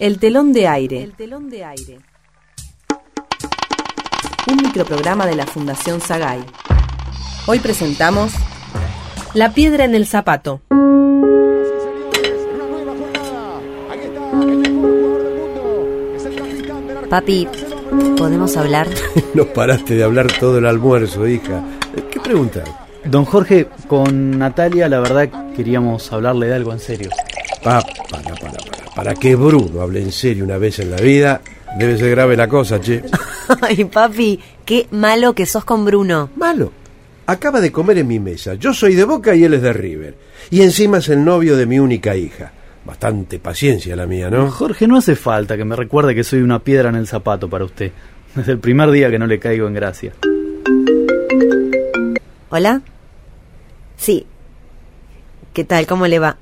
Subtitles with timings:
[0.00, 1.02] El telón de aire.
[1.02, 1.98] El telón de aire.
[4.48, 6.44] Un microprograma de la Fundación Sagay.
[7.46, 8.32] Hoy presentamos
[9.34, 10.60] La piedra en el zapato.
[17.10, 17.48] Papi,
[18.16, 18.86] ¿podemos hablar?
[19.34, 21.64] no paraste de hablar todo el almuerzo, hija.
[22.08, 22.62] ¿Qué pregunta?
[23.04, 27.10] Don Jorge, con Natalia la verdad queríamos hablarle de algo en serio.
[27.64, 28.47] Pa, para,
[28.98, 31.40] para, que Bruno hable en serio una vez en la vida,
[31.78, 33.04] debe ser grave la cosa, che.
[33.62, 36.30] Ay, papi, qué malo que sos con Bruno.
[36.34, 36.72] Malo.
[37.26, 38.54] Acaba de comer en mi mesa.
[38.54, 40.16] Yo soy de Boca y él es de River.
[40.50, 42.50] Y encima es el novio de mi única hija.
[42.84, 44.50] Bastante paciencia la mía, ¿no?
[44.50, 47.66] Jorge, no hace falta que me recuerde que soy una piedra en el zapato para
[47.66, 47.92] usted.
[48.34, 50.12] Desde el primer día que no le caigo en gracia.
[52.48, 52.82] ¿Hola?
[53.96, 54.26] Sí.
[55.52, 55.86] ¿Qué tal?
[55.86, 56.36] ¿Cómo le va?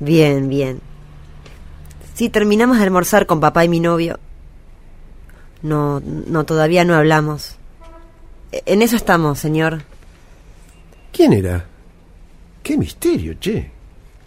[0.00, 0.80] Bien, bien.
[2.16, 4.18] Sí, terminamos de almorzar con papá y mi novio.
[5.60, 7.56] No, no, todavía no hablamos.
[8.52, 9.82] E, En eso estamos, señor.
[11.12, 11.66] ¿Quién era?
[12.62, 13.70] Qué misterio, che.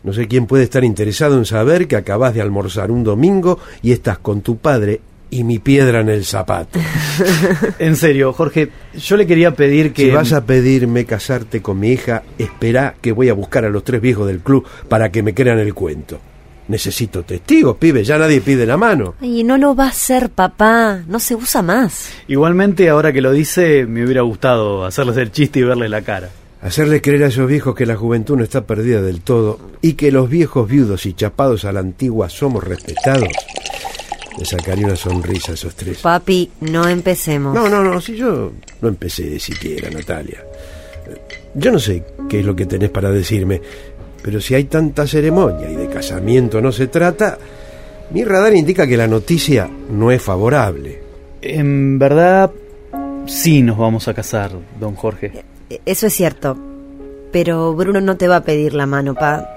[0.03, 3.91] No sé quién puede estar interesado en saber que acabas de almorzar un domingo y
[3.91, 6.79] estás con tu padre y mi piedra en el zapato.
[7.79, 10.03] En serio, Jorge, yo le quería pedir que...
[10.03, 13.83] Si vas a pedirme casarte con mi hija, espera que voy a buscar a los
[13.83, 16.19] tres viejos del club para que me crean el cuento.
[16.69, 19.15] Necesito testigos, pibe, ya nadie pide la mano.
[19.19, 21.01] Ay, no lo va a hacer, papá.
[21.07, 22.11] No se usa más.
[22.27, 26.29] Igualmente, ahora que lo dice, me hubiera gustado hacerles el chiste y verle la cara.
[26.61, 30.11] Hacerles creer a esos viejos que la juventud no está perdida del todo y que
[30.11, 33.29] los viejos viudos y chapados a la antigua somos respetados.
[34.37, 35.97] Le sacaría una sonrisa a esos tres.
[35.97, 37.55] Papi, no empecemos.
[37.55, 40.43] No, no, no, si yo no empecé siquiera, Natalia.
[41.55, 43.59] Yo no sé qué es lo que tenés para decirme,
[44.21, 47.37] pero si hay tanta ceremonia y de casamiento no se trata,
[48.11, 50.99] mi radar indica que la noticia no es favorable.
[51.41, 52.51] En verdad,
[53.27, 55.43] sí nos vamos a casar, don Jorge.
[55.69, 56.57] E- Eso es cierto.
[57.31, 59.47] Pero Bruno no te va a pedir la mano, pa.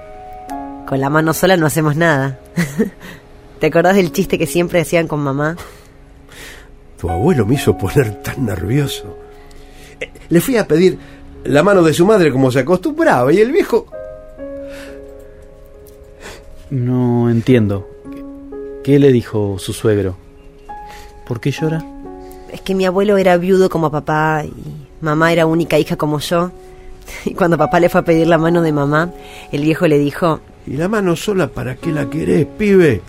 [0.87, 2.39] Con la mano sola no hacemos nada.
[3.59, 5.55] ¿Te acordás del chiste que siempre hacían con mamá?
[6.99, 9.17] Tu abuelo me hizo poner tan nervioso.
[9.99, 10.97] Eh, Le fui a pedir
[11.45, 13.87] la mano de su madre como se acostumbraba y el viejo...
[16.73, 17.87] No entiendo.
[18.83, 20.17] ¿Qué le dijo su suegro?
[21.27, 21.85] ¿Por qué llora?
[22.51, 24.51] Es que mi abuelo era viudo como papá y
[24.99, 26.51] mamá era única hija como yo.
[27.25, 29.11] Y cuando papá le fue a pedir la mano de mamá,
[29.51, 33.01] el viejo le dijo, ¿Y la mano sola para qué la querés, pibe?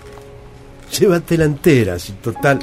[0.99, 2.59] Llévatela entera, si total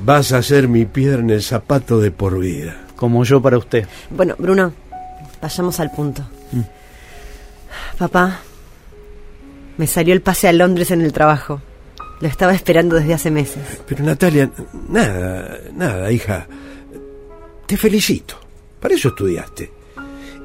[0.00, 2.78] vas a ser mi piedra en el zapato de por vida.
[2.96, 3.86] Como yo para usted.
[4.08, 4.72] bueno, Bruno,
[5.42, 6.22] vayamos al punto.
[7.98, 8.40] Papá,
[9.78, 11.62] me salió el pase a Londres en el trabajo.
[12.20, 13.62] Lo estaba esperando desde hace meses.
[13.86, 14.50] Pero Natalia,
[14.88, 16.46] nada, nada, hija.
[17.66, 18.34] Te felicito.
[18.80, 19.72] Para eso estudiaste.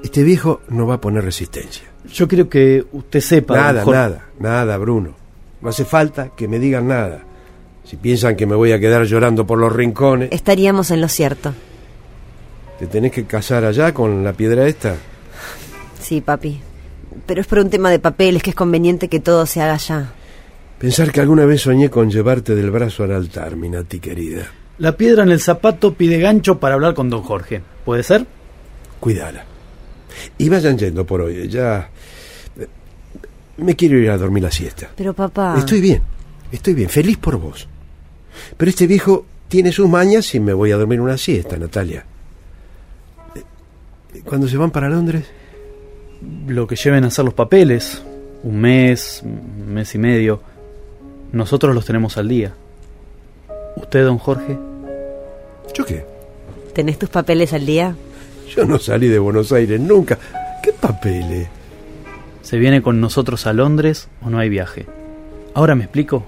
[0.03, 1.83] Este viejo no va a poner resistencia.
[2.11, 3.55] Yo quiero que usted sepa.
[3.55, 5.15] Nada, nada, nada, Bruno.
[5.61, 7.23] No hace falta que me digan nada.
[7.85, 11.53] Si piensan que me voy a quedar llorando por los rincones, Estaríamos en lo cierto.
[12.79, 14.95] ¿te tenés que casar allá con la piedra esta?
[16.01, 16.59] Sí, papi.
[17.25, 20.13] Pero es por un tema de papeles que es conveniente que todo se haga ya.
[20.79, 24.45] Pensar que alguna vez soñé con llevarte del brazo al altar, mi Nati querida.
[24.79, 27.61] La piedra en el zapato pide gancho para hablar con don Jorge.
[27.85, 28.25] ¿Puede ser?
[28.99, 29.45] Cuídala.
[30.37, 31.47] Y vayan yendo por hoy.
[31.47, 31.89] Ya.
[32.59, 32.67] eh,
[33.57, 34.89] Me quiero ir a dormir la siesta.
[34.95, 35.55] Pero papá...
[35.57, 36.01] Estoy bien,
[36.51, 37.67] estoy bien, feliz por vos.
[38.57, 42.03] Pero este viejo tiene sus mañas y me voy a dormir una siesta, Natalia.
[43.35, 45.25] Eh, ¿Cuándo se van para Londres?
[46.47, 48.01] Lo que lleven a hacer los papeles.
[48.43, 50.41] Un mes, un mes y medio.
[51.31, 52.53] Nosotros los tenemos al día.
[53.75, 54.57] ¿Usted, don Jorge?
[55.73, 56.05] ¿Yo qué?
[56.73, 57.95] ¿Tenés tus papeles al día?
[58.55, 60.17] Yo no salí de Buenos Aires nunca.
[60.61, 61.47] ¿Qué papeles?
[62.41, 64.85] ¿Se viene con nosotros a Londres o no hay viaje?
[65.53, 66.23] ¿Ahora me explico?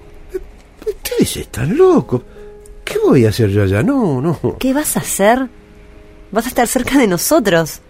[0.86, 2.22] Ustedes están locos.
[2.84, 3.82] ¿Qué voy a hacer yo allá?
[3.82, 4.56] No, no.
[4.58, 5.48] ¿Qué vas a hacer?
[6.30, 7.80] Vas a estar cerca de nosotros.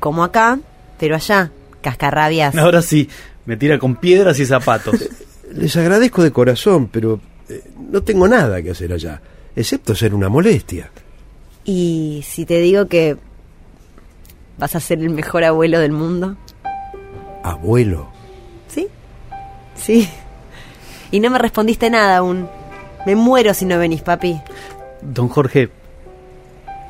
[0.00, 0.58] Como acá,
[1.02, 1.50] pero allá.
[1.80, 2.54] Cascarrabias.
[2.54, 3.08] Ahora sí,
[3.44, 5.04] me tira con piedras y zapatos.
[5.52, 7.60] Les agradezco de corazón, pero eh,
[7.90, 9.20] no tengo nada que hacer allá,
[9.56, 10.92] excepto ser una molestia.
[11.64, 13.16] Y si te digo que
[14.58, 16.36] vas a ser el mejor abuelo del mundo.
[17.42, 18.08] Abuelo.
[18.68, 18.86] ¿Sí?
[19.74, 20.08] Sí.
[21.10, 22.48] Y no me respondiste nada aún.
[23.06, 24.40] Me muero si no venís, papi.
[25.02, 25.68] Don Jorge,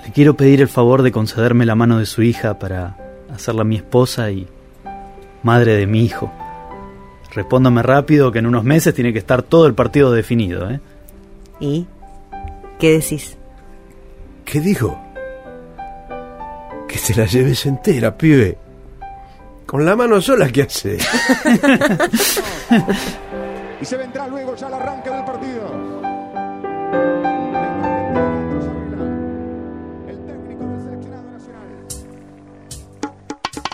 [0.05, 2.99] le quiero pedir el favor de concederme la mano de su hija para
[3.33, 4.47] hacerla mi esposa y
[5.43, 6.31] madre de mi hijo.
[7.35, 10.81] Respóndame rápido que en unos meses tiene que estar todo el partido definido, ¿eh?
[11.61, 11.87] ¿Y
[12.79, 13.37] qué decís?
[14.45, 15.01] ¿Qué dijo?
[16.89, 18.59] Que te la lleves entera, pibe.
[19.65, 20.99] Con la mano sola, ¿qué hace?
[23.81, 26.03] y se vendrá luego ya el arranque del partido.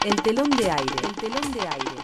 [0.09, 0.95] El telón de aire.
[1.07, 2.03] El telón de aire.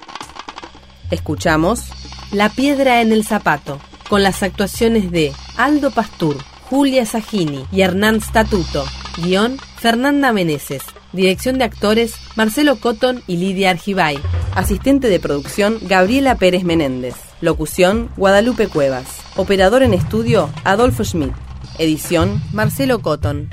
[1.10, 1.84] Escuchamos
[2.32, 3.80] La piedra en el zapato,
[4.10, 6.36] con las actuaciones de Aldo Pastur,
[6.68, 8.84] Julia Sagini y Hernán Statuto.
[9.16, 10.82] Guión Fernanda Meneses.
[11.14, 14.18] Dirección de actores Marcelo Cotton y Lidia Argibay.
[14.54, 17.14] Asistente de producción Gabriela Pérez Menéndez.
[17.40, 19.06] Locución Guadalupe Cuevas.
[19.36, 21.32] Operador en estudio Adolfo Schmidt.
[21.78, 23.48] Edición Marcelo Cotton.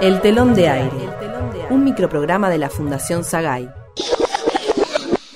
[0.00, 1.25] El telón de aire.
[1.68, 3.68] Un microprograma de la Fundación Sagay.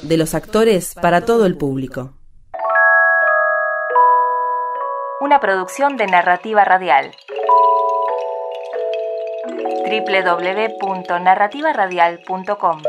[0.03, 2.13] De los actores para todo el público.
[5.21, 7.11] Una producción de narrativa radial
[9.91, 12.83] www.narrativaradial.com